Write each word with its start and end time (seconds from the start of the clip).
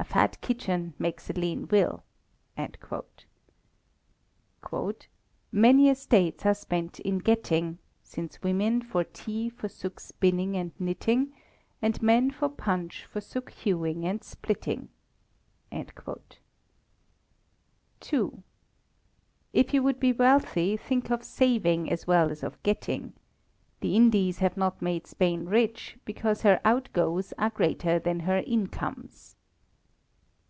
A 0.00 0.04
fat 0.04 0.40
kitchen 0.40 0.94
makes 0.98 1.28
a 1.28 1.32
lean 1.34 1.66
will." 1.68 2.02
"Many 5.52 5.88
estates 5.90 6.46
are 6.46 6.54
spent 6.54 7.00
in 7.00 7.18
getting, 7.18 7.78
Since 8.04 8.40
women 8.42 8.80
for 8.80 9.02
tea 9.04 9.50
forsook 9.50 9.98
spinning 10.00 10.56
and 10.56 10.70
knitting, 10.78 11.34
And 11.82 12.00
men 12.00 12.30
for 12.30 12.48
punch 12.48 13.04
forsook 13.06 13.50
hewing 13.50 14.06
and 14.06 14.22
splitting." 14.22 14.88
ii. 15.72 15.84
If 19.52 19.74
you 19.74 19.82
would 19.82 20.00
be 20.00 20.12
wealthy, 20.12 20.76
think 20.78 21.10
of 21.10 21.22
saving 21.24 21.90
as 21.90 22.06
well 22.06 22.30
as 22.30 22.42
of 22.44 22.62
getting. 22.62 23.14
The 23.80 23.94
Indies 23.96 24.38
have 24.38 24.56
not 24.56 24.80
made 24.80 25.06
Spain 25.08 25.46
rich, 25.46 25.98
because 26.06 26.42
her 26.42 26.60
out 26.64 26.88
goes 26.92 27.34
are 27.36 27.50
greater 27.50 27.98
than 27.98 28.20
her 28.20 28.38
in 28.38 28.68
comes. 28.68 29.34